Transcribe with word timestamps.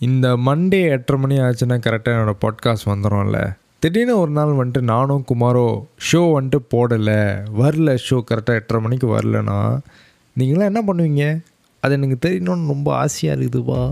இந்த 0.00 0.36
மண்டே 0.36 0.88
எட்டரை 0.88 1.22
மணி 1.22 1.36
ஆச்சுன்னா 1.38 1.76
கரெக்டாக 1.84 2.10
என்னோடய 2.10 2.32
பாட்காஸ்ட் 2.40 2.86
வந்துடும்ல 2.86 3.56
திடீர்னு 3.78 4.18
ஒரு 4.18 4.30
நாள் 4.30 4.48
வந்துட்டு 4.48 4.80
நானும் 4.80 5.24
குமாரோ 5.34 5.86
ஷோ 6.12 6.20
வந்துட்டு 6.36 6.58
போடலை. 6.74 7.18
வரல 7.58 7.98
ஷோ 8.10 8.20
கரெக்டாக 8.30 8.58
எட்டரை 8.58 8.82
மணிக்கு 8.82 9.18
வரலன்னா 9.18 9.78
நீங்களாம் 10.38 10.68
என்ன 10.70 10.82
பண்ணுவீங்க? 10.86 11.42
அது 11.80 11.94
எனக்கு 11.94 12.28
தெரியணும்னு 12.28 12.66
ரொம்ப 12.66 12.94
ஆசையாக 12.94 13.40
இருக்குதுப்பா 13.40 13.90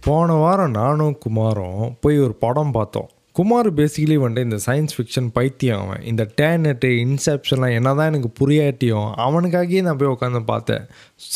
போன 0.00 0.32
வாரம் 0.32 0.70
நானும் 0.70 1.18
குமாரும் 1.18 1.96
போய் 2.00 2.18
ஒரு 2.18 2.34
படம் 2.34 2.70
பார்த்தோம். 2.70 3.08
குமார் 3.38 3.68
பேசிக்கலி 3.78 4.14
வந்துட்டு 4.22 4.46
இந்த 4.46 4.58
சயின்ஸ் 4.66 4.94
ஃபிக்ஷன் 4.96 5.28
பைத்தியம் 5.34 5.80
அவன். 5.82 6.00
இந்த 6.10 6.22
டேனட்டு 6.40 6.88
இன்செப்ஷன்லாம் 7.04 7.74
என்ன 7.78 7.90
தான் 7.94 8.08
எனக்கு 8.12 8.30
புரியாட்டியும் 8.40 9.08
அவனுக்காகவே 9.26 9.80
நான் 9.80 10.00
போய் 10.00 10.12
உட்காந்து 10.14 10.40
பார்த்தேன். 10.44 10.84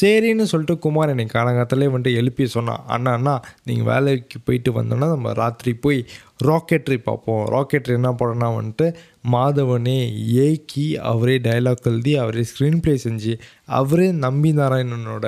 சரின்னு 0.00 0.46
சொல்லிட்டு 0.52 0.76
குமார் 0.78 1.12
என்னை 1.14 1.26
காலங்காலத்திலே 1.34 1.88
வந்துட்டு 1.92 2.18
எழுப்பி 2.20 2.46
சொன்னான். 2.46 2.82
அண்ணா 2.86 3.12
அண்ணா 3.12 3.34
நீங்கள் 3.64 3.88
வேலைக்கு 3.92 4.40
போயிட்டு 4.44 4.72
வந்தோன்னா 4.80 5.08
நம்ம 5.14 5.32
ராத்திரி 5.42 5.74
போய் 5.86 6.00
ராக்கெட்ரி 6.44 6.98
பார்ப்போம். 7.08 7.44
ராக்கெட்ரி 7.54 7.94
என்ன 8.00 8.12
படம்னா 8.20 8.48
வந்துட்டு 8.58 8.88
மாதவனே 9.34 9.98
ஏக்கி 10.46 10.86
அவரே 11.12 11.36
டைலாக் 11.48 11.88
எழுதி 11.92 12.14
அவரே 12.16 12.44
ஸ்க்ரீன் 12.52 12.80
ப்ளே 12.80 12.94
செஞ்சு 13.04 13.34
அவரே 13.80 14.08
நம்பி 14.24 14.52
நாராயணனோட 14.52 15.26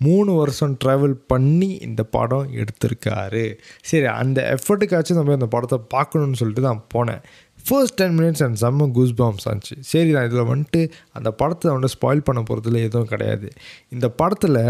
மூணு 0.00 0.32
வருஷம் 0.32 0.74
ட்ராவல் 0.84 1.14
பண்ணி 1.26 1.68
இந்த 1.86 2.02
படம் 2.16 2.48
எடுத்திருக்காரு. 2.60 3.44
சரி 3.84 4.06
அந்த 4.20 4.56
எஃபர்ட்டுக்காச்சும் 4.56 5.18
நம்ம 5.20 5.36
அந்த 5.38 5.48
படத்தை 5.54 5.78
பார்க்கணுன்னு 5.94 6.40
சொல்லிட்டு 6.40 6.66
நான் 6.68 6.82
போனேன். 6.94 7.22
ஃபர்ஸ்ட் 7.64 7.98
டென் 8.00 8.16
மினிட்ஸ் 8.18 8.42
அண்ட் 8.42 8.58
செம்ம 8.62 8.90
கூஸ் 8.90 9.14
பாம்ஸ் 9.14 9.46
ஆச்சு. 9.48 9.74
சரி 9.80 10.10
நான் 10.10 10.28
இதில் 10.28 10.48
வந்துட்டு 10.52 10.82
அந்த 11.12 11.30
படத்தை 11.30 11.70
வந்துட்டு 11.72 11.96
ஸ்பாயில் 11.96 12.26
பண்ண 12.28 12.40
போகிறதுல 12.40 12.82
எதுவும் 12.88 13.06
கிடையாது. 13.06 13.48
இந்த 13.88 14.08
படத்தில் 14.20 14.60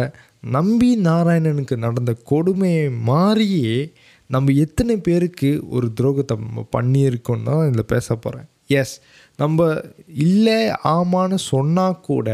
நம்பி 0.57 0.91
நாராயணனுக்கு 1.09 1.77
நடந்த 1.87 2.13
கொடுமையை 2.25 2.87
மாறியே 3.11 3.75
நம்ம 4.31 4.53
எத்தனை 4.65 4.95
பேருக்கு 4.99 5.51
ஒரு 5.71 5.87
துரோகத்தை 6.01 6.35
நம்ம 6.39 6.65
பண்ணியிருக்கோம் 6.77 7.43
தான் 7.43 7.67
இதில் 7.69 7.91
பேச 7.95 8.17
போகிறேன் 8.17 8.49
எஸ் 8.81 8.95
நம்ம 9.37 9.67
இல்லை 10.07 10.59
ஆமான்னு 10.85 11.39
சொன்னால் 11.53 12.01
கூட 12.01 12.29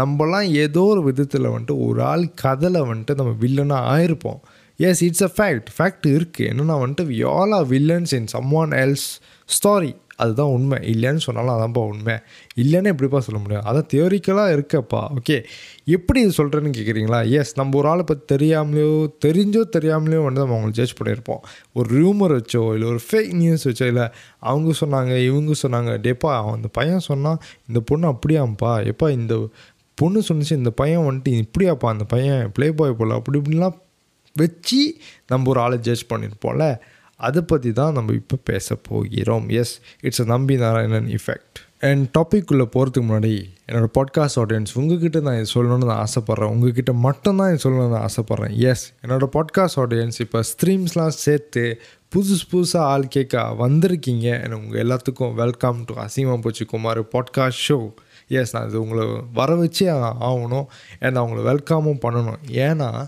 நம்மலாம் 0.00 0.48
ஏதோ 0.64 0.82
ஒரு 0.92 1.02
விதத்தில் 1.02 1.52
வந்துட்டு 1.54 1.76
ஒரு 1.88 2.02
ஆள் 2.02 2.24
கதலை 2.42 2.80
வந்துட்டு 2.90 3.18
நம்ம 3.20 3.34
வில்லனாக 3.44 3.90
ஆயிருப்போம். 3.94 4.40
Yes 4.78 5.02
it's 5.06 5.26
a 5.26 5.32
fact 5.36 5.68
fact 5.76 6.06
இருக்குது 6.16 6.48
என்னென்னா 6.52 6.76
வந்துட்டு 6.84 7.04
we 7.12 7.18
all 7.34 7.52
are 7.58 7.68
villains 7.74 8.14
in 8.20 8.32
someone 8.62 8.72
else 8.84 9.10
story 9.48 9.92
அதுதான் 10.22 10.52
உண்மை. 10.56 10.76
இல்லைன்னு 10.92 11.22
சொன்னாலும் 11.26 11.54
அதான்ப்பா 11.54 11.82
உண்மை. 11.92 12.14
இல்லைன்னு 12.62 12.90
எப்படிப்பா 12.92 13.18
சொல்ல 13.18 13.38
முடியும்? 13.40 13.64
அதான் 13.70 13.88
தியோரிக்கலாக 13.92 14.52
இருக்கப்பா. 14.56 15.00
ஓகே 15.18 15.36
எப்படி 15.96 16.18
இது 16.24 16.32
சொல்கிறேன்னு 16.36 16.72
கேட்குறீங்களா 16.76 17.18
எஸ் 17.38 17.52
நம்ம 17.60 17.76
ஒரு 17.78 17.88
ஆளை 17.92 18.04
பற்றி 18.10 18.24
தெரியாமலையோ 18.34 18.92
தெரிஞ்சோ 19.26 19.62
தெரியாமலையோ 19.76 20.20
வந்து 20.26 20.42
நம்ம 20.42 20.56
அவங்களை 20.56 20.76
ஜட்ஜ் 20.78 20.94
பண்ணியிருப்போம். 21.00 21.42
ஒரு 21.72 21.88
ரூமர் 22.00 22.34
வச்சோ 22.38 22.62
இல்லை 22.74 22.88
ஒரு 22.92 23.00
ஃபேக் 23.08 23.32
நியூஸ் 23.42 23.66
வச்சோ 23.68 23.88
இல்லை 23.92 24.06
அவங்க 24.38 24.70
சொன்னாங்க 24.82 25.12
இவங்க 25.28 25.52
சொன்னாங்க. 25.64 25.92
டேப்பா 26.06 26.32
அந்த 26.54 26.70
பையன் 26.78 27.06
சொன்னால் 27.10 27.40
இந்த 27.68 27.80
பொண்ணு 27.90 28.06
அப்படியாம்ப்பா 28.14 28.72
எப்பா 28.92 29.08
இந்த 29.20 29.36
பொண்ணு 29.94 30.22
சொன்னிச்சு 30.28 30.52
இந்த 30.52 30.70
பையன் 30.70 31.06
வந்துட்டு 31.08 31.32
இப்படியாப்பா 31.42 31.88
அந்த 31.94 32.04
பையன் 32.04 32.52
ப்ளே 32.52 32.68
பாய் 32.70 32.98
போல் 32.98 33.10
அப்படி 33.10 33.38
இப்படிலாம் 33.38 33.76
வச்சு 34.36 34.80
நம்ம 35.26 35.50
ஒரு 35.50 35.60
ஆளை 35.60 35.78
ஜட்ஜ் 35.78 36.10
பண்ணியிருப்போம்ல. 36.12 36.64
அதை 37.20 37.42
பற்றி 37.42 37.72
தான் 37.72 37.92
நம்ம 37.92 38.12
இப்போ 38.12 38.36
பேச 38.44 38.76
போகிறோம். 38.88 39.48
எஸ் 39.48 39.74
இட்ஸ் 40.00 40.20
அ 40.20 40.24
நம்பி 40.24 40.54
நாராயணன் 40.56 41.08
இஃபெக்ட் 41.18 41.58
அண்ட் 41.80 42.04
டாப்பிக்குள்ளே 42.18 42.66
போகிறதுக்கு 42.74 43.06
முன்னாடி 43.08 43.32
என்னோடய 43.66 43.90
பாட்காஸ்ட் 43.98 44.38
ஆடியன்ஸ் 44.42 44.72
உங்ககிட்ட 44.74 45.20
நான் 45.20 45.38
இது 45.40 45.48
சொல்லணும்னு 45.54 45.88
நான் 45.90 46.02
ஆசைப்பட்றேன். 46.06 46.52
உங்ககிட்ட 46.54 46.92
மட்டும்தான் 47.06 47.50
இது 47.52 47.60
சொல்லணும்னு 47.64 47.94
நான் 47.96 48.06
ஆசைப்பட்றேன். 48.08 48.54
எஸ் 48.70 48.84
என்னோடய 49.02 49.28
பாட்காஸ்ட் 49.36 49.80
ஆடியன்ஸ் 49.84 50.18
இப்போ 50.18 50.40
ஸ்ட்ரீம்ஸ்லாம் 50.52 51.14
சேர்த்து 51.24 51.64
புதுசு 52.14 52.44
புதுசாக 52.52 52.90
ஆள் 52.92 53.06
கேட்க 53.08 53.44
வந்திருக்கீங்க. 53.62 54.26
உங்கள் 54.58 54.82
எல்லாத்துக்கும் 54.84 55.34
வெல்கம் 55.34 55.80
டு 55.84 55.94
அசீமா 56.06 56.36
போச்சு 56.40 56.66
குமார் 56.66 57.02
பாட்காஸ்ட் 57.14 57.64
ஷோ 57.68 57.78
எஸ் 58.28 58.56
நான் 58.56 58.68
இது 58.68 58.80
உங்களை 58.80 59.06
வர 59.32 59.54
வச்சே 59.54 60.12
ஆகணும். 60.20 60.66
அண்ட் 61.00 61.16
அவங்கள 61.16 61.44
வெல்கமும் 61.50 61.98
பண்ணணும். 62.02 62.40
ஏன்னா 62.48 63.06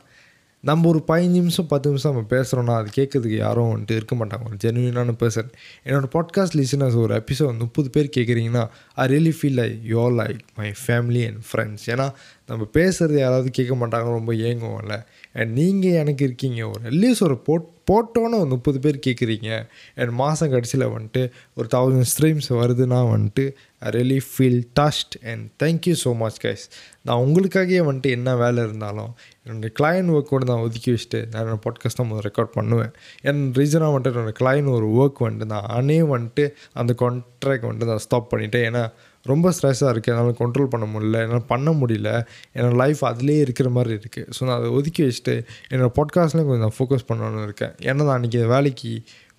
நம்ம 0.61 0.89
ஒரு 0.89 1.05
பதினஞ்சு 1.09 1.29
நிமிஷம் 1.29 1.67
பத்து 1.67 1.89
நிமிஷம் 1.89 2.13
நம்ம 2.13 2.29
பேசுகிறோன்னா 2.29 2.77
அது 2.77 2.91
கேட்குறதுக்கு 2.97 3.37
யாரும் 3.37 3.77
வந்துட்டு 3.77 3.91
இருக்க 3.91 4.17
மாட்டாங்க. 4.17 4.47
ஒரு 4.47 4.57
ஜென்வினான 4.65 5.15
பர்சன் 5.19 5.53
என்னோடய 5.85 6.11
பாட்காஸ்ட் 6.13 6.65
லிசனர்ஸ் 6.65 6.97
ஒரு 6.97 7.25
எபிசோட் 7.25 7.59
முப்பது 7.59 7.91
பேர் 7.91 8.09
கேட்குறீங்கன்னா 8.17 8.69
I 8.95 9.09
really 9.09 9.31
feel 9.31 9.61
like 9.61 9.79
your 9.89 10.15
like 10.23 10.39
my 10.57 10.73
family 10.87 11.27
and 11.27 11.43
friends 11.53 11.91
ஏன்னா 11.91 12.13
நம்ம 12.47 12.67
பேசுகிறது 12.73 13.19
யாராவது 13.19 13.51
கேட்க 13.51 13.75
மாட்டாங்க 13.75 14.03
ரொம்ப 14.03 14.33
ஏங்குவோம்ல. 14.33 15.05
அண்ட் 15.33 15.53
நீங்கள் 15.53 15.91
எனக்கு 15.91 16.25
இருக்கீங்க. 16.25 16.69
ஒரு 16.69 16.81
அட்லீஸ்ட் 16.91 17.23
ஒரு 17.23 17.39
போட் 17.39 17.69
போட்டோன்னு 17.91 18.39
ஒரு 18.39 18.47
முப்பது 18.47 18.79
பேர் 18.79 18.99
கேட்குறீங்க. 19.07 19.67
அண்ட் 19.97 20.11
மாதம் 20.11 20.51
கடைசியில் 20.51 20.87
வந்துட்டு 20.87 21.31
ஒரு 21.55 21.69
தௌசண்ட் 21.75 22.05
ஸ்ட்ரீம்ஸ் 22.19 22.49
வருதுன்னா 22.49 23.01
வந்துட்டு 23.15 23.51
I 23.87 23.91
really 23.91 24.19
feel 24.29 24.61
dust 24.75 25.15
and 25.31 25.45
thank you 25.63 25.95
so 26.05 26.13
much 26.23 26.39
guys 26.45 26.65
நான் 27.03 27.23
உங்களுக்காகவே 27.25 27.81
வந்துட்டு 27.89 28.11
என்ன 28.11 28.37
வேலை 28.37 28.61
இருந்தாலும் 28.65 29.11
என்னோடய 29.47 29.73
கிளையன் 29.81 30.09
ஒர்க்கோடு 30.17 30.49
நான் 30.51 30.63
ஒதுக்கி 30.67 30.91
வச்சுட்டு 30.93 31.19
நான் 31.31 31.41
என்னோடய 31.43 31.61
பாட்காஸ்ட் 31.67 32.01
தான் 32.01 32.07
முதல் 32.07 32.27
ரெக்கார்ட் 32.31 32.55
பண்ணுவேன். 32.55 32.93
என் 33.23 33.43
ரீசனாக 33.53 33.93
வந்துட்டு 33.95 34.13
என்னோடய 34.13 34.39
கிளையன் 34.41 34.71
ஒரு 34.77 34.87
ஒர்க் 35.01 35.21
வந்துட்டு 35.27 35.51
நான் 35.55 35.69
அனே 35.79 35.99
வந்துட்டு 36.15 36.47
அந்த 36.73 36.95
கான்ட்ராக்ட் 37.03 37.69
வந்துட்டு 37.69 37.91
நான் 37.93 38.05
ஸ்டாப் 38.07 38.31
பண்ணிவிட்டேன் 38.33 38.67
ஏன்னா 38.71 38.83
ரொம்ப 39.27 39.51
ஸ்ட்ரெஸ்ஸாக 39.51 39.93
இருக்குது 39.93 40.13
என்னால் 40.15 40.41
கண்ட்ரோல் 40.41 40.73
பண்ண 40.73 40.87
முடியல. 40.87 41.21
என்னால் 41.27 41.47
பண்ண 41.47 41.71
முடியல. 41.81 42.11
என்னோடய 42.55 42.77
லைஃப் 42.77 43.05
அதிலே 43.05 43.39
இருக்கிற 43.39 43.69
மாதிரி 43.69 43.95
இருக்குது 43.95 44.27
ஸோ 44.37 44.41
நான் 44.45 44.59
அதை 44.59 44.69
ஒதுக்கி 44.71 45.03
வச்சுட்டு 45.03 45.35
என்னோடய 45.71 45.93
பாட்காஸ்ட்லேயும் 45.99 46.51
கொஞ்சம் 46.51 46.67
நான் 46.67 46.79
ஃபோக்கஸ் 46.79 47.09
பண்ணணும்னு 47.09 47.43
இருக்கேன். 47.43 47.75
ஏன்னா 47.89 48.03
நான் 48.05 48.17
அன்றைக்கி 48.19 48.47
வேலைக்கு 48.47 48.93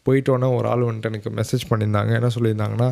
போயிட்டோன்னே 0.06 0.50
ஒரு 0.58 0.68
ஆள் 0.68 0.88
வந்துட்டு 0.90 1.12
எனக்கு 1.12 1.30
மெசேஜ் 1.30 1.64
பண்ணியிருந்தாங்க. 1.70 2.12
என்ன 2.20 2.30
சொல்லியிருந்தாங்கன்னா 2.36 2.90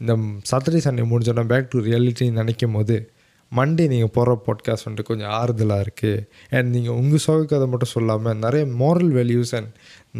இந்த 0.00 0.14
சாட்டர்டே 0.50 0.80
சண்டே 0.84 1.04
முடிஞ்சோன்னா 1.10 1.46
பேக் 1.46 1.68
டு 1.70 1.78
ரியாலிட்டின்னு 1.78 2.40
நினைக்கும் 2.42 2.72
போது 2.72 3.08
மண்டே 3.52 3.88
நீங்கள் 3.88 4.10
போகிற 4.10 4.42
பாட்காஸ்ட் 4.46 4.86
வந்துட்டு 4.86 5.02
கொஞ்சம் 5.02 5.30
ஆறுதலாக 5.30 5.84
இருக்குது 5.84 6.24
அண்ட் 6.50 6.68
நீங்கள் 6.74 6.94
உங்கள் 6.94 7.18
சோக 7.18 7.44
கதை 7.44 7.66
மட்டும் 7.68 7.92
சொல்லாமல் 7.92 8.36
நிறைய 8.36 8.64
மாரல் 8.66 9.12
வேல்யூஸ் 9.12 9.54
அண்ட் 9.54 9.70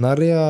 நிறையா 0.03 0.41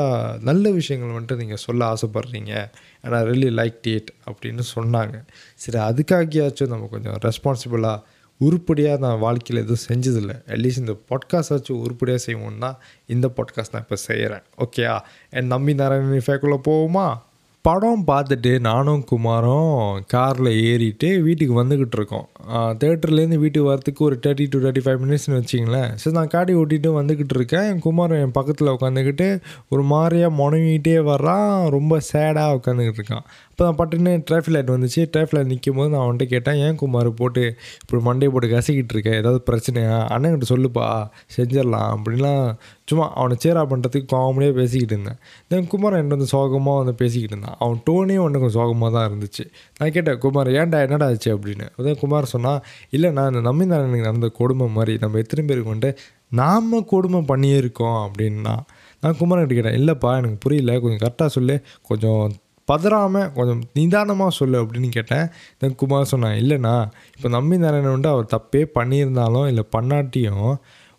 நல்ல 0.40 0.70
விஷயங்கள் 0.70 1.14
வந்துட்டு 1.16 1.36
நீங்கள் 1.36 1.56
சொல்ல 1.56 1.94
ஆசைப்பட்றீங்க. 1.94 2.52
And 3.00 3.14
I 3.14 3.22
really 3.24 3.50
like 3.60 3.78
date 3.82 4.10
அப்படின்னு 4.26 4.64
சொன்னாங்க. 4.74 5.16
சரி 5.54 5.78
அதுக்காகியாச்சும் 5.78 6.66
நம்ம 6.66 6.86
கொஞ்சம் 6.86 7.18
ரெஸ்பான்சிபிளாக 7.26 8.02
உருப்படியாக 8.40 8.98
நான் 8.98 9.18
வாழ்க்கையில் 9.18 9.64
எதுவும் 9.64 9.84
செஞ்சதில்லை. 9.88 10.36
அட்லீஸ்ட் 10.46 10.78
இந்த 10.78 10.96
பாட்காஸ்ட் 11.10 11.54
வச்சு 11.54 11.72
உருப்படியாக 11.78 12.22
செய்வோம்னா 12.26 12.76
இந்த 13.06 13.30
பாட்காஸ்ட் 13.36 13.72
நான் 13.72 13.82
இப்போ 13.82 13.96
செய்கிறேன் 13.96 14.44
ஓகேயா 14.58 15.00
என் 15.30 15.46
நம்பி 15.46 15.74
நாராயணன் 15.74 16.26
ஃபேக்குள்ளே 16.28 16.58
போவோமா? 16.68 17.06
படம் 17.66 18.02
பார்த்துட்டு 18.06 18.50
நானும் 18.66 19.04
குமாரும் 19.10 20.00
காரில் 20.12 20.50
ஏறிட்டு 20.70 21.08
வீட்டுக்கு 21.26 21.54
வந்துக்கிட்டு 21.60 21.96
இருக்கோம். 21.98 22.26
தேட்டர்லேருந்து 22.80 23.38
வீட்டுக்கு 23.44 23.68
வரத்துக்கு 23.70 24.02
ஒரு 24.08 24.16
தேர்ட்டி 24.26 24.46
டு 24.54 24.58
தேர்ட்டி 24.64 24.82
ஃபைவ் 24.86 25.00
மினிட்ஸ்னு 25.04 25.38
வச்சிங்களேன் 25.38 25.94
சரி 26.00 26.14
நான் 26.16 26.32
காடி 26.34 26.54
ஓட்டிகிட்டு 26.54 26.90
வந்துக்கிட்டு 26.98 27.36
இருக்கேன். 27.38 27.68
என் 27.70 27.80
குமார் 27.86 28.14
என் 28.18 28.36
பக்கத்தில் 28.38 28.72
உட்காந்துக்கிட்டு 28.74 29.28
ஒரு 29.68 29.84
மாதிரியாக 29.92 30.36
முனங்கிட்டே 30.40 30.96
வர்றான். 31.10 31.54
ரொம்ப 31.76 32.00
சேடாக 32.12 32.58
உட்காந்துக்கிட்டு 32.58 33.02
இருக்கான். 33.02 33.26
இப்போ 33.54 33.64
நான் 33.64 33.76
பட்டுன்னு 33.80 34.22
டிராஃபிக் 34.30 34.54
லைட் 34.54 34.70
வந்துச்சு. 34.70 35.00
டிராஃபிக் 35.12 35.34
லைட் 35.34 35.46
நிற்கும் 35.46 35.76
போது 35.76 35.90
நான் 35.90 36.04
அவன்கிட்ட 36.06 36.24
கேட்டேன் 36.24 36.54
ஏன் 36.54 36.76
குமார் 36.76 37.14
போட்டு 37.14 37.56
இப்படி 37.82 38.02
மண்டே 38.06 38.28
போட்டு 38.28 38.48
கசிக்கிட்டு 38.48 38.94
இருக்கேன் 38.94 39.12
ஏதாவது 39.12 39.42
பிரச்சனையா? 39.50 39.98
அண்ணன்கிட்ட 40.14 40.46
சொல்லுப்பா 40.48 41.08
செஞ்சிடலாம் 41.36 41.90
அப்படின்லாம் 41.96 42.54
சும்மா 42.84 43.12
அவனை 43.12 43.36
சேரா 43.38 43.66
பண்ணுறதுக்கு 43.66 44.08
காமெடியாக 44.12 44.52
பேசிக்கிட்டு 44.52 44.94
இருந்தேன். 44.94 45.18
தென் 45.48 45.66
குமார் 45.66 45.94
என்கிட்ட 45.94 46.08
வந்து 46.08 46.26
சோகமாக 46.26 46.78
வந்து 46.78 46.94
பேசிக்கிட்டு 46.94 47.36
இருந்தான். 47.36 47.56
அவன் 47.58 47.78
டோனே 47.90 48.18
ஒன்று 48.20 48.40
கொஞ்சம் 48.40 48.58
சோகமாக 48.62 48.92
தான் 48.98 49.06
இருந்துச்சு. 49.10 49.44
நான் 49.78 49.90
கேட்டேன் 49.90 50.18
குமார் 50.18 50.48
ஏன்டா 50.48 50.80
என்னடா 50.80 51.06
ஆச்சு? 51.06 51.38
அப்படின்னு. 51.38 51.68
அதான் 51.78 51.98
குமார் 51.98 52.24
சொன்னால் 52.24 52.60
இல்லை 52.90 53.10
நான் 53.10 53.28
இந்த 53.28 53.40
நம்பி 53.40 53.64
எனக்கு 53.64 54.00
நடந்த 54.00 54.28
கொடுமை 54.28 54.68
மாதிரி 54.68 54.98
நம்ம 54.98 55.18
எத்தனை 55.18 55.44
பேருக்கு 55.46 55.74
வந்துட்டு 55.74 55.96
நாம் 56.30 56.84
கொடுமை 56.84 57.22
பண்ணியே 57.22 57.56
இருக்கோம் 57.56 57.98
அப்படின்னா. 58.06 58.56
நான் 59.00 59.16
குமார்கிட்ட 59.20 59.54
கேட்டேன் 59.54 59.78
இல்லைப்பா 59.80 60.16
எனக்கு 60.16 60.38
புரியல. 60.38 60.80
கொஞ்சம் 60.80 61.02
கரெக்டாக 61.04 61.26
சொல்லு. 61.26 61.60
கொஞ்சம் 61.82 62.42
பதறாமல் 62.70 63.28
கொஞ்சம் 63.32 63.62
நிதானமாக 63.78 64.32
சொல்லு 64.38 64.56
அப்படின்னு 64.62 64.88
கேட்டேன். 64.88 65.26
தென் 65.58 65.78
குமார் 65.82 66.12
சொன்னான் 66.12 66.38
இல்லைண்ணா 66.42 66.76
இப்போ 67.16 67.28
நம்பி 67.36 67.58
நாராயணன் 67.64 68.08
அவர் 68.14 68.32
தப்பே 68.36 68.62
பண்ணியிருந்தாலும் 68.78 69.46
இல்லை 69.52 69.64
பண்ணாட்டியும் 69.76 70.48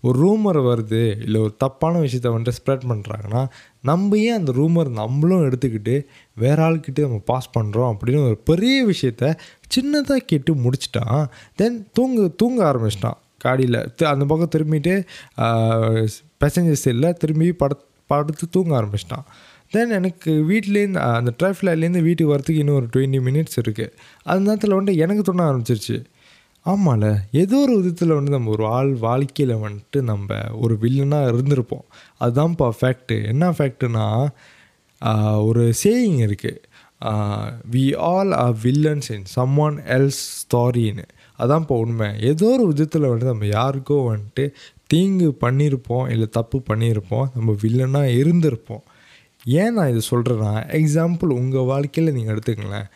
ஒரு 0.03 0.17
ரூமர் 0.23 0.57
வருது 0.67 1.01
இல்லை 1.25 1.37
ஒரு 1.41 1.53
தப்பான 1.63 1.99
விஷயத்த 2.03 2.31
வந்துட்டு 2.33 2.57
ஸ்ப்ரெட் 2.57 2.83
பண்ணுறாங்கன்னா 2.89 3.41
நம்ம 3.89 4.17
ஏன் 4.25 4.37
அந்த 4.39 4.51
ரூமர் 4.57 4.89
நம்மளும் 4.99 5.45
எடுத்துக்கிட்டு 5.47 5.95
வேற 6.43 6.57
ஆள்கிட்ட 6.65 7.05
நம்ம 7.07 7.19
பாஸ் 7.31 7.47
பண்ணுறோம் 7.57 7.89
அப்படின்னு 7.93 8.21
ஒரு 8.29 8.37
பெரிய 8.49 8.75
விஷயத்த 8.85 9.31
சின்னதாக 9.75 10.27
கேட்டு 10.31 10.53
முடிச்சிட்டான். 10.65 11.23
தென் 11.55 11.79
தூங்க 11.93 12.27
தூங்க 12.41 12.59
ஆரம்பிச்சிட்டான். 12.71 13.17
காடியில் 13.45 13.79
அந்த 14.13 14.23
பக்கம் 14.31 14.53
திரும்பிட்டு 14.55 14.93
பேசஞ்சர் 16.43 16.83
சைடில் 16.83 17.17
திரும்பி 17.23 17.49
பட 17.63 17.73
படுத்து 18.09 18.45
தூங்க 18.55 18.71
ஆரம்பிச்சிட்டான். 18.79 19.25
தென் 19.73 19.93
எனக்கு 19.99 20.31
வீட்லேருந்து 20.49 21.01
அந்த 21.19 21.31
ட்ராஃபிக்லேருந்து 21.39 22.01
வீட்டுக்கு 22.07 22.33
வரத்துக்கு 22.33 22.61
இன்னும் 22.63 22.79
ஒரு 22.81 22.87
டுவெண்ட்டி 22.95 23.19
மினிட்ஸ் 23.27 23.57
இருக்குது 23.63 23.93
அந்த 24.31 24.43
நேரத்தில் 24.47 24.75
வந்துட்டு 24.77 25.01
எனக்கு 25.05 25.23
தோண 25.29 25.43
ஆரம்பிச்சிருச்சு. 25.51 25.97
ஆமாம்ல 26.65 27.07
ஏதோ 27.41 27.57
ஒரு 27.65 27.73
விதத்தில் 27.79 28.15
வந்து 28.17 28.31
நம்ம 28.35 28.51
ஒரு 28.55 28.65
ஆள் 28.77 28.91
வாழ்க்கையில் 29.07 29.55
வந்துட்டு 29.65 29.99
நம்ம 30.11 30.37
ஒரு 30.63 30.75
வில்லனாக 30.83 31.31
இருந்திருப்போம். 31.31 31.85
அதுதான்ப்பா 32.23 32.69
ஃபேக்ட்டு 32.79 33.17
என்ன 33.31 33.49
ஃபேக்ட்டுனா 33.57 34.05
ஒரு 35.49 35.63
சேயிங் 35.83 36.19
இருக்குது 36.27 36.61
we 37.73 37.83
all 38.09 38.31
are 38.43 38.55
villains 38.65 39.09
in 39.15 39.27
someone 39.65 39.77
else 39.97 40.23
ஸ்டாரின்னு 40.41 41.05
அதான்ப்பா 41.39 41.75
உண்மை. 41.83 42.09
ஏதோ 42.29 42.47
ஒரு 42.55 42.65
விதத்தில் 42.71 43.07
வந்துட்டு 43.09 43.33
நம்ம 43.33 43.49
யாருக்கோ 43.59 43.97
வந்துட்டு 44.11 44.45
தீங்கு 44.93 45.29
பண்ணியிருப்போம் 45.45 46.05
இல்லை 46.13 46.27
தப்பு 46.37 46.57
பண்ணியிருப்போம் 46.69 47.27
நம்ம 47.35 47.55
வில்லனாக 47.63 48.15
இருந்திருப்போம். 48.21 48.83
ஏன் 49.45 49.73
நான் 49.73 49.89
இது 49.89 50.01
சொல்கிறேன்னா 50.11 50.51
எக்ஸாம்பிள் 50.79 51.31
உங்கள் 51.31 51.63
வாழ்க்கையில் 51.63 52.13
நீங்கள் 52.13 52.33
எடுத்துக்கங்களேன். 52.35 52.87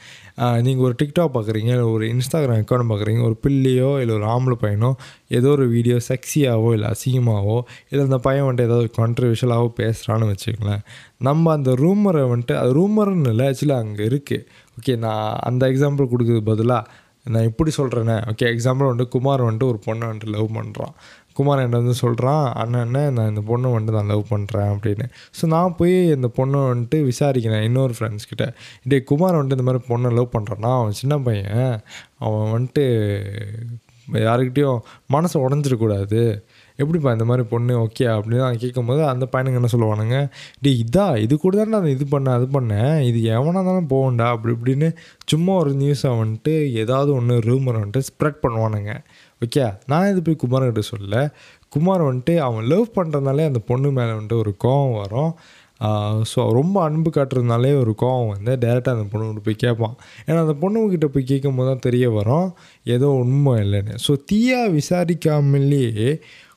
நீங்கள் 0.61 0.85
ஒரு 0.85 0.95
டிக்டாக் 1.01 1.33
பார்க்குறீங்க 1.33 1.69
இல்லை 1.75 1.85
ஒரு 1.85 2.05
இன்ஸ்டாகிராம் 2.07 2.61
அக்கௌண்ட் 2.61 2.89
பார்க்குறீங்க 2.91 3.21
ஒரு 3.23 3.35
பிள்ளையோ 3.41 3.89
இல்லை 4.01 4.13
ஒரு 4.15 4.25
ஆம்பளை 4.25 4.57
பையனோ 4.61 4.89
ஏதோ 5.27 5.49
ஒரு 5.49 5.67
வீடியோ 5.67 5.97
செக்ஸியாகவோ 6.07 6.69
இல்லை 6.73 6.89
அசிங்கமாகவோ 6.89 7.57
இல்லை 7.89 8.05
அந்த 8.05 8.17
பையன் 8.17 8.45
வந்துட்டு 8.47 8.67
ஏதாவது 8.69 8.89
கான்ட்ரவர்ஷியலாகவோ 8.97 9.69
பேசுகிறான்னு 9.81 10.31
வச்சுக்கங்களேன். 10.31 10.83
நம்ம 11.17 11.51
அந்த 11.51 11.71
ரூமரை 11.75 12.23
வந்துட்டு 12.33 12.55
அது 12.55 12.73
ரூமர்னு 12.73 13.29
இல்லை 13.29 13.45
ஆக்சுவலி 13.49 13.77
அங்கே 13.81 14.03
இருக்குது 14.03 14.45
ஓகே 14.77 14.97
நான் 14.97 15.39
அந்த 15.41 15.63
எக்ஸாம்பிள் 15.67 16.11
கொடுக்குறது 16.11 16.43
பதிலாக 16.43 16.83
நான் 17.25 17.43
இப்படி 17.43 17.71
சொல்கிறேனே 17.77 18.17
ஓகே 18.31 18.45
எக்ஸாம்பிள் 18.55 18.89
வந்துட்டு 18.89 19.13
குமார் 19.17 19.41
வந்துட்டு 19.41 19.71
ஒரு 19.71 19.79
பொண்ணை 19.87 20.05
வந்துட்டு 20.07 20.33
லவ் 20.35 20.49
பண்ணுறான் 20.55 20.93
குமார் 21.39 21.61
என்கிட்ட 21.61 21.81
வந்து 21.81 21.95
சொல்கிறான் 22.03 22.45
அண்ணன் 22.61 22.83
அண்ணன் 22.85 23.15
நான் 23.17 23.31
இந்த 23.33 23.43
பொண்ணை 23.49 23.69
வந்துட்டு 23.75 23.97
நான் 23.97 24.11
லவ் 24.13 24.23
பண்ணுறேன் 24.33 24.71
அப்படின்னு. 24.75 25.05
ஸோ 25.39 25.45
நான் 25.55 25.75
போய் 25.79 25.97
இந்த 26.15 26.29
பொண்ணை 26.39 26.61
வந்துட்டு 26.71 26.99
விசாரிக்கிறேன் 27.09 27.67
இன்னொரு 27.69 27.95
ஃப்ரெண்ட்ஸ் 27.97 28.29
கிட்ட. 28.31 28.47
டே 28.91 28.99
குமார் 29.11 29.39
வந்துட்டு 29.39 29.59
இந்த 29.59 29.67
மாதிரி 29.69 29.83
பொண்ணை 29.91 30.11
லவ் 30.19 30.33
பண்ணுறான்னா 30.37 30.71
அவன் 30.79 30.99
சின்ன 31.01 31.17
பையன் 31.27 31.75
அவன் 32.25 32.49
வந்துட்டு 32.55 32.85
யாருக்கிட்டேயும் 34.27 34.79
மனசை 35.15 35.37
உடஞ்சிடக்கூடாது. 35.45 36.21
எப்படிப்பா 36.81 37.13
இந்த 37.17 37.25
மாதிரி 37.29 37.43
பொண்ணு 37.53 37.73
ஓகே 37.85 38.05
அப்படின்னு 38.15 38.43
நான் 38.45 38.61
கேட்கும்போது 38.63 39.01
அந்த 39.11 39.25
பையனுங்க 39.33 39.59
என்ன 39.61 39.71
சொல்லுவானுங்க 39.75 40.17
டே 40.63 40.71
இதா? 40.83 41.05
இது 41.25 41.33
கூட 41.45 41.55
தான் 41.61 41.73
நான் 41.75 41.93
இது 41.95 42.07
பண்ணேன் 42.15 42.35
அது 42.37 42.47
பண்ணேன் 42.57 42.93
இது 43.09 43.21
எவனாக 43.37 43.63
தானே 43.69 43.83
போகண்டா 43.93 44.27
அப்படி 44.35 44.53
இப்படின்னு 44.57 44.89
சும்மா 45.33 45.55
ஒரு 45.63 45.73
நியூஸை 45.81 46.11
வந்துட்டு 46.21 46.53
ஏதாவது 46.83 47.11
ஒன்று 47.19 47.37
ரூமரை 47.49 47.79
வந்துட்டு 47.83 48.07
ஸ்ப்ரெட் 48.09 48.43
பண்ணுவானுங்க. 48.45 48.93
ஓகே 49.45 49.65
நான் 49.91 50.09
இது 50.11 50.21
போய் 50.27 50.41
குமார்கிட்ட 50.43 50.83
சொல்ல 50.93 51.15
குமார் 51.75 52.07
வந்துட்டு 52.09 52.35
அவன் 52.47 52.67
லவ் 52.73 52.85
பண்ணுறதுனாலே 52.97 53.43
அந்த 53.49 53.59
பொண்ணு 53.71 53.89
மேலே 53.97 54.11
வந்துட்டு 54.17 54.41
ஒரு 54.43 54.51
கோவம் 54.65 54.95
வரும். 55.01 55.31
ஸோ 56.31 56.39
ரொம்ப 56.57 56.77
அன்பு 56.85 57.09
காட்டுறதுனாலே 57.15 57.69
ஒரு 57.81 57.91
கோவம் 58.01 58.31
வந்து 58.33 58.53
டேரெக்டாக 58.63 58.95
அந்த 58.97 59.05
பொண்ணுக்கிட்ட 59.11 59.43
போய் 59.45 59.63
கேட்பான். 59.65 59.93
ஏன்னா 60.25 60.39
அந்த 60.45 60.55
பொண்ணுக்கிட்ட 60.63 61.07
போய் 61.13 61.29
கேட்கும் 61.29 61.57
போது 61.59 61.69
தான் 61.71 61.85
தெரிய 61.85 62.05
வரும் 62.17 62.47
ஏதோ 62.95 63.07
உண்மை 63.23 63.53
இல்லைன்னு. 63.63 63.95
ஸோ 64.05 64.11
தீயாக 64.31 64.73
விசாரிக்காமலேயே 64.77 66.09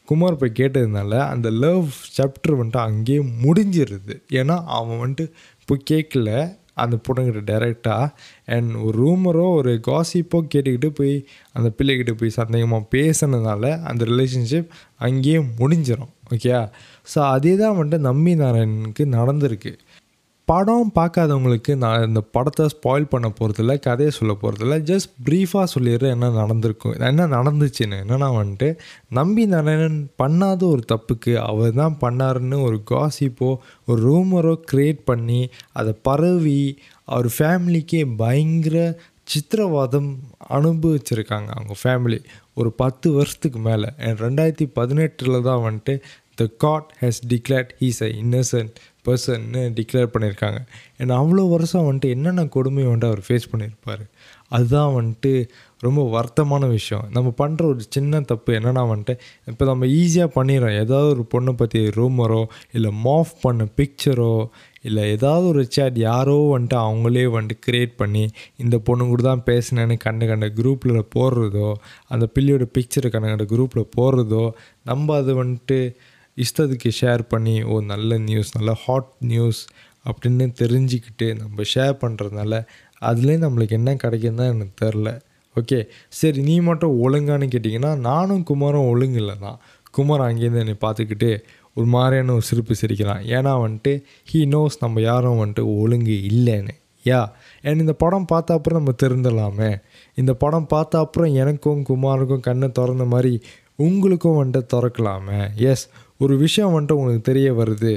குமார் 0.08 0.36
போய் 0.36 0.58
கேட்டதுனால 0.60 1.18
அந்த 1.32 1.50
லவ் 1.64 1.86
சாப்டர் 2.18 2.58
வந்துட்டு 2.60 2.82
அங்கேயே 2.88 3.20
முடிஞ்சிருது. 3.44 4.14
ஏன்னா 4.40 4.56
அவன் 4.78 5.00
வந்துட்டு 5.04 5.26
போய் 5.68 5.86
கேட்கல 5.90 6.30
அந்த 6.74 6.96
பொண்ணுக்கிட்ட 7.06 7.40
டைரெக்டாக 7.50 8.04
அண்ட் 8.46 8.74
ஒரு 8.74 8.94
ரூமரோ 9.04 9.46
ஒரு 9.54 9.72
காசிப்போ 9.86 10.38
கேட்டுக்கிட்டு 10.54 10.88
போய் 10.88 11.14
அந்த 11.52 11.68
பிள்ளைகிட்ட 11.78 12.12
போய் 12.12 12.36
சந்தேகமாக 12.36 12.84
பேசினதுனால 12.94 13.64
அந்த 13.82 14.04
ரிலேஷன்ஷிப் 14.04 14.70
அங்கேயே 14.96 15.38
முடிஞ்சிடும் 15.58 16.12
ஓகே 16.30 16.52
ஸோ 17.14 17.18
அதே 17.34 17.56
தான் 17.56 17.76
வந்துட்டு 17.78 17.98
நம்பி 17.98 18.34
நாராயணனுக்கு 18.34 19.04
நடந்திருக்கு. 19.18 19.72
படம் 20.52 20.92
பார்க்காதவங்களுக்கு 20.94 21.72
நான் 21.74 22.06
இந்த 22.06 22.20
படத்தை 22.34 22.66
ஸ்பாயில் 22.72 23.04
பண்ண 23.04 23.28
போகிறதில்ல 23.28 23.74
கதையை 23.80 24.12
சொல்ல 24.16 24.32
போகிறதில்ல 24.40 24.76
ஜஸ்ட் 24.90 25.10
ப்ரீஃபாக 25.24 25.66
சொல்லிடுறேன் 25.74 26.14
என்ன 26.16 26.30
நடந்திருக்கும் 26.30 26.96
என்ன 27.10 27.26
நடந்துச்சுன்னு. 27.26 27.98
என்னன்னா 28.02 28.28
வந்துட்டு 28.38 28.68
நம்பி 29.08 29.46
நாராயணன் 29.46 30.00
பண்ணாத 30.22 30.62
ஒரு 30.64 30.82
தப்புக்கு 30.92 31.34
அவர் 31.42 31.72
தான் 31.72 31.96
பண்ணாருன்னு 32.00 32.62
ஒரு 32.62 32.80
காசிப்போ 32.90 33.50
ஒரு 33.86 34.00
ரூமரோ 34.08 34.54
க்ரியேட் 34.72 35.02
பண்ணி 35.04 35.40
அதை 35.72 35.94
பரவி 36.02 36.60
அவர் 37.08 37.28
ஃபேமிலிக்கே 37.38 38.02
பயங்கர 38.16 38.76
சித்திரவாதம் 39.28 40.10
அனுபவிச்சிருக்காங்க 40.50 41.50
அவங்க 41.56 41.76
ஃபேமிலி 41.82 42.18
ஒரு 42.54 42.72
பத்து 42.72 43.12
வருஷத்துக்கு 43.12 43.58
மேலே. 43.58 43.88
ரெண்டாயிரத்தி 44.24 44.68
பதினெட்டில் 44.74 45.42
தான் 45.42 45.64
வந்துட்டு 45.66 45.94
the 46.34 46.44
god 46.58 46.90
has 47.00 47.20
declared 47.28 47.72
he's 47.80 48.02
a 48.02 48.10
innocent 48.22 48.76
பர்சன்னு 49.04 49.62
declare 49.78 50.12
பண்ணியிருக்காங்க 50.14 50.58
ஏன்னா 50.98 51.14
அவ்வளோ 51.22 51.44
வருஷம் 51.50 51.86
வந்துட்டு 51.86 52.14
என்னென்ன 52.16 52.46
கொடுமை 52.46 52.82
வந்துட்டு 52.84 53.10
அவர் 53.10 53.22
ஃபேஸ் 53.28 53.50
பண்ணியிருப்பார் 53.52 54.04
அதுதான் 54.50 54.94
வந்துட்டு 54.96 55.30
ரொம்ப 55.80 56.00
வருத்தமான 56.14 56.64
விஷயம். 56.68 57.04
நம்ம 57.10 57.28
பண்ணுற 57.38 57.62
ஒரு 57.64 57.82
சின்ன 57.88 58.20
தப்பு 58.20 58.50
என்னென்னா 58.52 58.82
வந்துட்டு 58.90 59.14
இப்போ 59.46 59.64
நம்ம 59.64 59.86
ஈஸியாக 60.00 60.30
பண்ணிடுறோம். 60.34 60.76
ஏதாவது 60.82 61.08
ஒரு 61.08 61.24
பொண்ணை 61.34 61.52
பற்றி 61.52 61.80
ரூமரோ 61.96 62.42
இல்லை 62.72 62.90
மாஃப் 63.04 63.32
பண்ண 63.40 63.64
பிக்சரோ 63.78 64.34
இல்லை 64.80 65.02
ஏதாவது 65.10 65.46
ஒரு 65.46 65.62
சேட் 65.70 65.98
யாரோ 65.98 66.36
வந்துட்டு 66.54 66.76
அவங்களே 66.86 67.24
வந்துட்டு 67.36 67.64
க்ரியேட் 67.66 67.94
பண்ணி 67.96 68.24
இந்த 68.56 68.78
பொண்ணு 68.78 69.04
கூட 69.06 69.22
தான் 69.22 69.44
பேசினேன்னு 69.46 69.96
கண்ட 69.96 70.26
கண்ட 70.26 70.46
குரூப்பில் 70.58 71.02
போடுறதோ 71.16 71.68
அந்த 72.08 72.26
பிள்ளையோட 72.34 72.66
பிக்சரை 72.78 73.10
கண்ட 73.10 73.26
கண்ட 73.28 73.46
குரூப்பில் 73.54 73.92
போடுறதோ 73.98 74.44
நம்ம 74.82 75.16
அது 75.16 75.34
வந்துட்டு 75.44 75.78
இஷ்டத்துக்கு 76.36 76.90
ஷேர் 77.00 77.22
பண்ணி 77.28 77.62
ஓ 77.62 77.80
நல்ல 77.80 78.18
நியூஸ் 78.18 78.56
நல்ல 78.58 78.72
ஹாட் 78.84 79.10
நியூஸ் 79.18 79.60
அப்படின்னு 80.04 80.46
தெரிஞ்சுக்கிட்டு 80.58 81.38
நம்ம 81.38 81.62
ஷேர் 81.74 81.96
பண்ணுறதுனால 82.00 82.54
அதுலேயும் 83.02 83.44
நம்மளுக்கு 83.46 83.70
என்ன 83.70 83.94
கிடைக்குன்னு 83.94 84.34
தான் 84.34 84.52
எனக்கு 84.52 84.74
தெரில 84.84 85.10
ஓகே 85.56 85.78
சரி 86.08 86.40
நீ 86.42 86.60
மட்டும் 86.60 86.94
ஒழுங்கான்னு 87.02 87.48
கேட்டிங்கன்னா 87.54 87.98
நானும் 88.00 88.44
குமாரும் 88.44 88.88
ஒழுங்கு 88.88 89.18
இல்லை 89.18 89.38
தான் 89.38 89.58
குமார் 89.90 90.20
அங்கேருந்து 90.20 90.58
என்னை 90.58 90.76
பார்த்துக்கிட்டு 90.80 91.30
ஒரு 91.74 91.86
மாதிரியான 91.86 92.32
ஒரு 92.32 92.42
சிரிப்பு 92.42 92.74
சிரிக்கிறான். 92.74 93.22
ஏன்னா 93.26 93.52
வந்துட்டு 93.64 93.92
ஹீ 94.32 94.40
நோஸ் 94.46 94.76
நம்ம 94.80 95.00
யாரும் 95.00 95.40
வந்துட்டு 95.42 95.78
ஒழுங்கு 95.80 96.16
இல்லைன்னு. 96.22 96.74
யா? 97.04 97.20
அண்ட் 97.62 97.80
இந்த 97.80 97.92
படம் 97.92 98.24
பார்த்த 98.24 98.54
அப்புறம் 98.54 98.78
நம்ம 98.78 98.94
தெரிந்துடலாமே 99.02 99.70
இந்த 100.14 100.32
படம் 100.34 100.66
பார்த்த 100.66 100.98
அப்புறம் 100.98 101.34
எனக்கும் 101.34 101.84
குமாருக்கும் 101.88 102.40
கண்ணை 102.40 102.68
திறந்த 102.72 103.04
மாதிரி 103.04 103.32
உங்களுக்கும் 103.76 104.38
வந்துட்டு 104.42 104.72
திறக்கலாமே. 104.74 105.38
எஸ் 105.56 105.84
ஒரு 106.22 106.34
விஷயம் 106.44 106.74
வந்துட்டு 106.74 106.96
உங்களுக்கு 106.98 107.28
தெரிய 107.30 107.48
வருது 107.60 107.94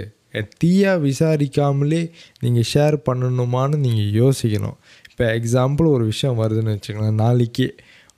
தீயாக 0.61 1.03
விசாரிக்காமலே 1.09 1.99
நீங்கள் 2.43 2.67
ஷேர் 2.71 2.95
பண்ணணுமான்னு 3.07 3.77
நீங்கள் 3.85 4.11
யோசிக்கணும். 4.21 4.77
இப்போ 5.09 5.25
எக்ஸாம்பிள் 5.39 5.87
ஒரு 5.95 6.05
விஷயம் 6.11 6.39
வருதுன்னு 6.41 6.73
வச்சுக்கோங்களேன் 6.75 7.21
நாளைக்கு 7.23 7.67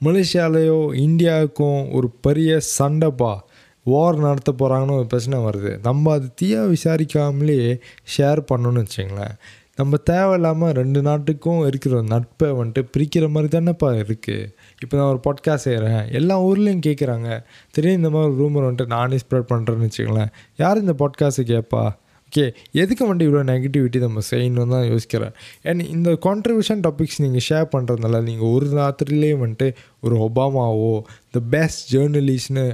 மலேசியாலேயோ 0.06 0.80
இந்தியாவுக்கும் 1.06 1.82
ஒரு 1.98 2.08
பெரிய 2.26 2.52
சண்டைப்பா 2.78 3.34
வார் 3.86 4.18
நடத்த 4.26 4.52
போகிறாங்கன்னு 4.60 4.98
ஒரு 5.02 5.08
பிரச்சனை 5.12 5.38
வருது. 5.46 5.72
நம்ம 5.88 6.14
அது 6.18 6.28
தீயாக 6.42 6.74
விசாரிக்காமலே 6.76 7.60
ஷேர் 8.16 8.42
பண்ணணும்னு 8.50 8.84
வச்சுங்களேன் 8.86 9.36
நம்ம 9.78 9.98
தேவையில்லாமல் 9.98 10.72
ரெண்டு 10.72 11.02
நாட்டுக்கும் 11.02 11.68
இருக்கிற 11.68 12.02
நட்பை 12.02 12.52
வந்துட்டு 12.52 12.82
பிரிக்கிற 12.98 13.30
மாதிரி 13.30 13.60
தானேப்பா 13.60 13.90
இருக்குது 14.02 14.48
இப்போ 14.82 14.98
நான் 14.98 15.08
ஒரு 15.08 15.20
பாட்காஸ்ட் 15.28 15.68
செய்கிறேன் 15.68 16.12
எல்லா 16.12 16.42
ஊர்லேயும் 16.42 16.84
கேட்குறாங்க 16.86 17.44
தெரியும் 17.72 17.98
இந்த 17.98 18.10
மாதிரி 18.10 18.44
ரூமர் 18.44 18.68
வந்துட்டு 18.68 18.86
நானே 18.86 19.16
ஸ்ப்ரெட் 19.16 19.50
பண்ணுறேன்னு 19.50 19.90
வச்சுங்களேன் 19.90 20.28
யார் 20.58 20.82
இந்த 20.82 20.96
பாட்காஸ்ட்டு 21.00 21.46
கேட்பா 21.46 21.84
ஓகே 22.32 22.54
எதுக்கு 22.72 23.04
வந்துட்டு 23.06 23.20
இவ்வளோ 23.20 23.44
நெகட்டிவிட்டி 23.52 23.98
நம்ம 23.98 24.20
செய்யணும்னு 24.32 24.70
தான் 24.70 24.88
யோசிக்கிறேன். 24.90 25.34
அண்ட் 25.64 25.82
இந்த 25.82 26.12
கான்ட்ரிபியூஷன் 26.12 26.82
டாபிக்ஸ் 26.88 27.22
நீங்கள் 27.22 27.46
ஷேர் 27.50 27.68
பண்ணுறதுனால 27.76 28.22
நீங்கள் 28.24 28.50
ஒரு 28.50 28.68
ராத்திரிலேயே 28.68 29.36
வந்துட்டு 29.38 29.74
ஒரு 30.02 30.18
ஒபாமாவோ 30.18 31.02
த 31.32 31.40
பெஸ்ட் 31.50 31.96
ஜேர்னலிஸ்ட்னு 31.96 32.66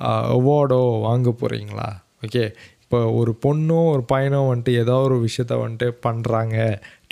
அவார்டோ 0.00 1.00
வாங்க 1.00 1.34
போகிறீங்களா 1.40 1.88
ஓகே 2.26 2.44
இப்போ 2.90 3.00
ஒரு 3.18 3.32
பொண்ணோ 3.44 3.76
ஒரு 3.90 4.02
பையனோ 4.12 4.38
வந்துட்டு 4.46 4.72
ஏதோ 4.82 4.94
ஒரு 5.08 5.16
விஷயத்த 5.26 5.56
வந்துட்டு 5.60 5.86
பண்ணுறாங்க 6.06 6.56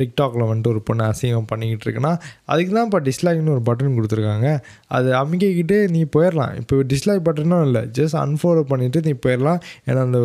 டிக்டாக்ல 0.01 0.43
வந்துட்டு 0.49 0.71
ஒரு 0.73 0.81
பொண்ணு 0.89 1.03
அசிங்கம் 1.11 1.47
பண்ணிக்கிட்டு 1.51 1.85
இருக்குன்னா 1.87 2.11
அதுக்கு 2.45 2.73
தான் 2.73 2.87
இப்போ 2.89 3.01
டிஸ்லைக்னு 3.09 3.53
ஒரு 3.57 3.63
பட்டன் 3.69 3.95
கொடுத்துருக்காங்க. 3.99 4.49
அது 4.97 5.09
அமைக்கிக்கிட்டு 5.21 5.77
நீ 5.95 6.01
போயிடலாம் 6.17 6.55
இப்போ 6.61 6.81
டிஸ்லைக் 6.93 7.23
பட்டனும் 7.29 7.65
இல்லை. 7.69 7.83
ஜஸ்ட் 7.99 8.19
அன்ஃபாலோ 8.25 8.65
பண்ணிவிட்டு 8.73 9.03
நீ 9.09 9.13
போயிடலாம் 9.27 9.61
ஏன்னா 9.89 10.01
அந்த 10.09 10.23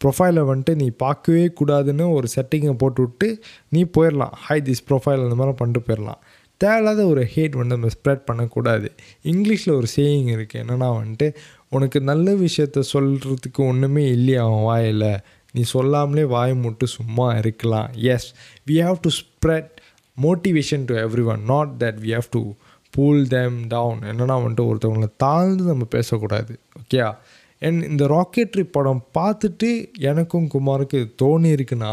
ப்ரொஃபைலை 0.00 0.44
வந்துட்டு 0.50 0.74
நீ 0.82 0.88
பார்க்கவே 1.04 1.44
கூடாதுன்னு 1.60 2.06
ஒரு 2.12 2.28
செட்டிங்கை 2.36 2.74
போட்டு 2.84 3.02
விட்டு 3.06 3.28
நீ 3.68 3.82
போயிடலாம் 3.98 4.34
ஹை 4.46 4.58
திஸ் 4.70 4.84
ப்ரொஃபைல் 4.90 5.24
அந்த 5.26 5.38
மாதிரி 5.42 5.56
பண்ணிட்டு 5.60 5.82
போயிடலாம் 5.88 6.20
தேவையில்லாத 6.56 7.06
ஒரு 7.06 7.22
ஹேட் 7.34 7.56
வந்து 7.60 7.74
நம்ம 7.76 7.90
ஸ்ப்ரெட் 7.96 8.26
பண்ணக்கூடாது. 8.28 8.88
இங்கிலீஷில் 9.32 9.76
ஒரு 9.76 9.88
சேயிங் 9.96 10.28
இருக்குது 10.34 10.62
என்னென்னா 10.62 10.88
வந்துட்டு 10.98 11.28
உனக்கு 11.68 12.00
நல்ல 12.00 12.34
விஷயத்த 12.34 12.82
சொல்கிறதுக்கு 12.92 13.60
ஒன்றுமே 13.70 14.04
இல்லையா 14.10 14.42
அவன் 14.44 14.62
வாயில்? 14.62 15.08
நீ 15.52 15.62
சொல்லாமலே 15.62 16.24
வாய் 16.24 16.54
மூட்டு 16.54 16.86
சும்மா 16.86 17.26
இருக்கலாம். 17.34 17.90
Yes 18.14 18.28
we 18.70 18.76
have 18.86 18.98
to 19.00 19.10
spread 19.20 19.72
motivation 20.22 20.84
to 20.84 20.94
everyone 21.24 21.42
not 21.42 21.72
that 21.78 21.98
we 22.04 22.12
have 22.16 22.28
to 22.30 22.42
pull 22.90 23.26
them 23.28 23.56
down 23.66 23.98
என்னென்னா 24.10 24.36
வந்துட்டு 24.42 24.66
ஒருத்தவங்களை 24.70 25.08
தாழ்ந்து 25.16 25.64
நம்ம 25.64 25.84
பேசக்கூடாது. 25.84 26.52
ஓகேயா 26.80 27.08
அண்ட் 27.60 27.82
இந்த 27.84 28.04
ராக்கெட்ரி 28.06 28.64
படம் 28.70 29.02
பார்த்துட்டு 29.18 29.68
எனக்கும் 29.98 30.48
குமாருக்கு 30.54 30.98
தோணி 31.22 31.50
இருக்குன்னா 31.56 31.92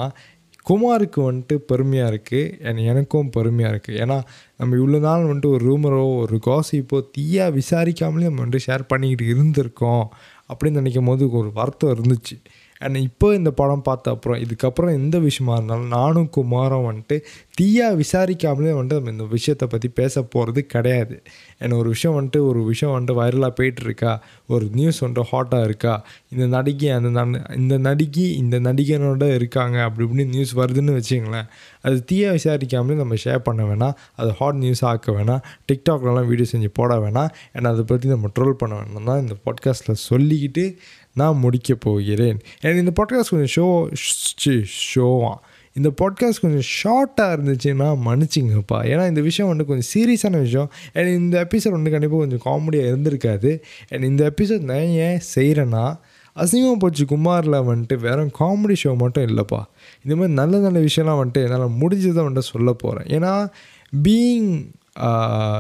குமாருக்கு 0.70 1.32
வந்துட்டு 1.32 1.56
பெருமையாக 1.70 2.12
இருக்குது 2.12 2.64
அண்ட் 2.64 2.78
எனக்கும் 2.78 3.30
பெருமையாக 3.30 3.74
இருக்குது 3.74 4.00
ஏன்னா 4.00 4.18
நம்ம 4.58 4.76
இவ்வளோ 4.76 5.00
நாள் 5.00 5.26
வந்துட்டு 5.26 5.54
ஒரு 5.54 5.64
ரூமரோ 5.70 6.04
ஒரு 6.18 6.38
காசிப்போ 6.46 7.00
தீயாக 7.18 7.56
விசாரிக்காமலே 7.60 8.28
நம்ம 8.30 8.44
வந்துட்டு 8.44 8.66
ஷேர் 8.68 8.84
பண்ணிக்கிட்டு 8.88 9.26
இருந்திருக்கோம் 9.34 10.06
அப்படின்னு 10.54 10.80
நினைக்கும் 10.80 11.06
போது 11.06 11.32
ஒரு 11.32 11.52
வருத்தம் 11.54 11.94
இருந்துச்சு. 11.96 12.36
அண்ட் 12.78 12.96
இப்போ 12.96 13.34
இந்த 13.34 13.52
படம் 13.52 13.82
பார்த்த 13.82 14.12
அப்புறம் 14.12 14.44
இதுக்கப்புறம் 14.44 14.94
எந்த 14.94 15.20
விஷயமா 15.20 15.56
இருந்தாலும் 15.56 15.88
நானும் 15.88 16.30
குமாரும் 16.30 16.92
வந்துட்டு 16.92 17.22
தீயா 17.62 17.96
விசாரிக்காமலே 17.96 18.72
வந்துட்டு 18.72 18.94
நம்ம 18.94 19.10
இந்த 19.10 19.24
விஷயத்தை 19.30 19.68
பற்றி 19.68 19.90
பேச 19.90 20.22
போகிறது 20.22 20.66
கிடையாது. 20.66 21.22
ஏன்னா 21.60 21.78
ஒரு 21.78 21.90
விஷயம் 21.90 22.26
வந்துட்டு 22.26 22.48
ஒரு 22.48 22.64
விஷயம் 22.64 23.00
வந்துட்டு 23.00 23.10
வைரலாக 23.10 23.52
போயிட்டுருக்கா? 23.62 24.20
ஒரு 24.48 24.70
நியூஸ் 24.72 25.06
வந்துட்டு 25.06 25.24
ஹாட்டாக 25.32 25.64
இருக்கா? 25.64 26.06
இந்த 26.30 26.48
நடிகை 26.48 26.90
அந்த 26.90 27.22
நன்- 27.22 27.58
இந்த 27.58 27.78
நடிகை 27.78 28.38
இந்த 28.38 28.60
நடிகனோட 28.60 29.34
இருக்காங்க 29.34 29.82
அப்படி 29.82 30.10
இப்படின்னு 30.10 30.28
நியூஸ் 30.28 30.58
வருதுன்னு 30.58 31.02
வச்சுங்களேன் 31.02 31.48
அது 31.82 32.06
தீயா 32.12 32.38
விசாரிக்காமலே 32.38 32.96
நம்ம 32.96 33.14
ஷேர் 33.24 33.38
பண்ண 33.38 33.64
வேணாம். 33.64 33.94
அது 34.16 34.34
ஹாட் 34.34 34.56
நியூஸ் 34.56 34.86
ஆக்க 34.86 35.12
வேணாம். 35.12 35.42
டிக்டாக்லலாம் 35.74 36.28
வீடியோ 36.28 36.48
செஞ்சு 36.52 36.70
போட 36.74 36.96
வேணாம். 36.96 37.30
ஏன்னா 37.54 37.68
அதை 37.68 37.84
பற்றி 37.84 38.10
நம்ம 38.10 38.30
ட்ரோல் 38.40 38.52
பண்ண 38.52 38.76
வேணாம் 38.76 39.04
தான் 39.04 39.22
இந்த 39.22 39.36
பாட்காஸ்ட்டில் 39.46 39.96
சொல்லிக்கிட்டு 40.10 40.76
நான் 41.14 41.38
முடிக்க 41.38 41.76
போகிறேன். 41.76 42.40
எனக்கு 42.62 42.80
இந்த 42.80 42.92
பாட்காஸ்ட் 42.96 43.30
கொஞ்சம் 43.30 43.90
ஷோ 44.46 44.66
ஷோவான் 44.96 45.38
இந்த 45.74 45.90
பாட்காஸ்ட் 45.90 46.42
கொஞ்சம் 46.42 46.68
ஷார்ட்டாக 46.84 47.36
இருந்துச்சுன்னா 47.36 47.98
மன்னிச்சிங்கப்பா. 48.06 48.84
ஏன்னா 48.84 49.08
இந்த 49.08 49.22
விஷயம் 49.22 49.58
வந்து 49.58 49.66
கொஞ்சம் 49.66 49.92
சீரியஸான 49.94 50.42
விஷயம். 50.42 50.72
எனக்கு 50.94 51.16
இந்த 51.16 51.48
எபிசோட் 51.48 51.70
வந்து 51.70 51.92
கண்டிப்பாக 51.92 52.26
கொஞ்சம் 52.26 52.44
காமெடியாக 52.46 52.92
இருந்திருக்காது. 52.94 53.60
அண்ட் 53.90 54.04
இந்த 54.04 54.34
எபிசோட் 54.38 54.60
நான் 54.60 54.78
ஏன் 54.78 55.20
செய்கிறேன்னா 55.36 56.00
அசிங்கம் 56.36 56.80
போச்சு 56.80 57.06
குமாரில் 57.06 57.66
வந்துட்டு 57.70 58.00
வெறும் 58.00 58.32
காமெடி 58.40 58.76
ஷோ 58.84 58.98
மட்டும் 58.98 59.24
இல்லைப்பா. 59.24 59.62
இந்த 60.04 60.16
மாதிரி 60.16 60.34
நல்ல 60.34 60.58
நல்ல 60.58 60.80
விஷயம்லாம் 60.80 61.22
வந்துட்டு 61.24 61.44
என்னால் 61.44 61.76
முடிஞ்சதை 61.82 62.28
வந்துட்டு 62.28 62.50
சொல்ல 62.52 62.74
போகிறேன் 62.74 63.20
ஏன்னா 63.20 63.48
பீயிங் 64.04 64.66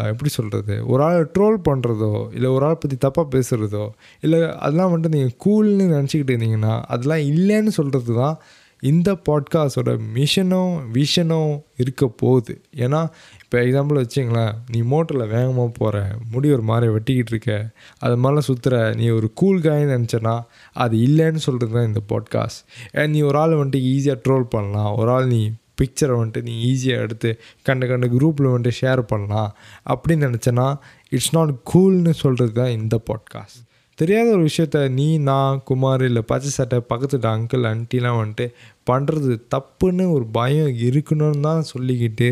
எப்படி 0.03 0.29
சொல்கிறது 0.29 0.85
ஒரு 0.85 1.03
ஆள் 1.03 1.31
ட்ரோல் 1.39 1.57
பண்ணுறதோ 1.69 2.33
இல்லை 2.33 2.49
ஒரு 2.49 2.65
ஆள் 2.65 2.77
பற்றி 2.77 2.97
தப்பாக 3.07 3.27
பேசுகிறதோ 3.31 3.89
இல்லை 4.21 4.51
அதெல்லாம் 4.51 4.91
வந்துட்டு 4.93 5.07
நீங்கள் 5.07 5.35
கூல்னு 5.45 5.93
நினச்சிக்கிட்டு 5.95 6.31
இருந்தீங்கன்னா 6.31 6.81
அதெல்லாம் 6.81 7.37
இல்லைன்னு 7.37 7.67
சொல்கிறது 7.67 8.15
தான் 8.15 8.39
இந்த 8.79 9.17
பாட்காஸ்டோட 9.29 9.99
மிஷனும் 10.13 10.79
விஷனும் 10.93 11.61
இருக்க 11.77 12.07
போகுது. 12.07 12.61
ஏன்னா 12.75 13.09
இப்போ 13.43 13.57
எக்ஸாம்பிள் 13.57 14.05
வச்சிங்களேன் 14.05 14.51
நீ 14.71 14.81
மோட்டரில் 14.81 15.27
வேகமாக 15.27 15.71
போகிற 15.77 16.15
முடி 16.31 16.51
ஒரு 16.51 16.61
மாதிரி 16.61 16.93
வெட்டிக்கிட்டு 16.93 17.29
இருக்க 17.29 17.69
அது 17.99 18.17
மாதிரிலாம் 18.17 18.53
சுற்றுற 18.53 18.95
நீ 18.95 19.09
ஒரு 19.09 19.31
கூல் 19.33 19.59
காயின்னு 19.59 20.03
நினச்சனா 20.03 20.41
அது 20.73 20.97
இல்லைன்னு 20.97 21.35
சொல்கிறது 21.35 21.73
தான் 21.73 21.87
இந்த 21.87 22.01
பாட்காஸ்ட் 22.09 22.65
ஏன் 22.91 23.09
நீ 23.09 23.21
ஒரு 23.21 23.37
ஆள் 23.37 23.51
வந்துட்டு 23.51 23.79
ஈஸியாக 23.79 24.21
ட்ரோல் 24.29 24.43
பண்ணலாம் 24.43 24.95
ஒரு 24.95 25.11
ஆள் 25.11 25.27
நீ 25.27 25.51
பிக்சரை 25.77 26.15
வந்துட்டு 26.15 26.41
நீ 26.41 26.53
ஈஸியாக 26.73 27.01
எடுத்து 27.01 27.39
கண்ட 27.63 27.87
கண்ட 27.87 28.07
குரூப்பில் 28.07 28.49
வந்துட்டு 28.49 28.79
ஷேர் 28.81 29.01
பண்ணலாம் 29.01 29.51
அப்படின்னு 29.89 30.27
நினச்சேன்னா 30.27 30.67
இட்ஸ் 31.09 31.35
நாட் 31.35 31.53
கூல்னு 31.73 32.09
சொல்கிறது 32.09 32.51
தான் 32.51 32.71
இந்த 32.71 32.99
பாட்காஸ்ட் 33.11 33.61
தெரியாத 33.97 34.29
ஒரு 34.29 34.43
விஷயத்த 34.43 34.89
நீ 34.89 35.17
நான் 35.17 35.61
குமார் 35.63 36.03
இல்லை 36.03 36.21
பச்சை 36.21 36.49
சட்டை 36.49 36.81
பக்கத்துட்டு 36.89 37.27
அங்கிள் 37.27 37.67
ஆன்ட்டிலாம் 37.67 38.19
வந்துட்டு 38.19 38.47
பண்ணுறது 38.91 39.39
தப்புன்னு 39.55 40.11
ஒரு 40.11 40.25
பயம் 40.25 40.67
இருக்கணும்னு 40.67 41.39
தான் 41.39 41.63
சொல்லிக்கிட்டு 41.73 42.29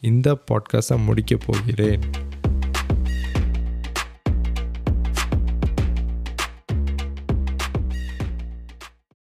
இந்த 0.00 0.38
பாட்காஸ்ட்டை 0.50 1.04
முடிக்க 1.04 1.36
போகிறேன். 1.46 2.00